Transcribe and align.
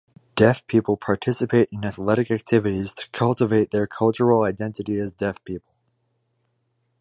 Deaf 0.35 0.65
people 0.65 0.97
participate 0.97 1.69
in 1.71 1.85
athletic 1.85 2.31
activities 2.31 2.95
to 2.95 3.07
cultivate 3.11 3.69
their 3.69 3.85
cultural 3.85 4.41
identity 4.45 4.95
as 4.97 5.11
Deaf 5.13 5.43
people. 5.43 5.75